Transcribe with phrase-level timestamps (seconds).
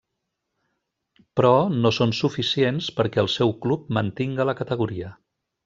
[1.39, 1.51] Però,
[1.83, 5.17] no són suficients perquè el seu club mantinga la categoria.